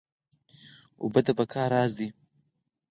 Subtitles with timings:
[1.01, 2.07] اوبه د بقا راز دي